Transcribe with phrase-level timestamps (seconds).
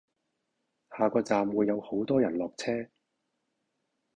[0.97, 2.87] 下個站會有好多人落車